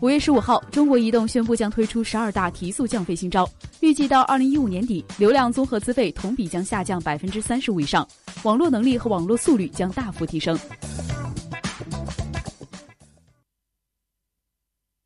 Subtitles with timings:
[0.00, 3.46] 五月十五号中国移动宣布将推出十二大提速降费新招
[3.80, 8.06] 预计到二零一五年底流量综合资费同比将下降百分之三十五以上
[8.42, 10.58] 网络能力和网络速率将大幅提升。